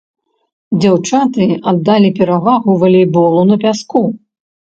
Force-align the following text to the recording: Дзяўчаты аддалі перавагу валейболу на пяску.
Дзяўчаты 0.81 1.47
аддалі 1.73 2.09
перавагу 2.21 2.71
валейболу 2.85 3.41
на 3.53 3.61
пяску. 3.67 4.03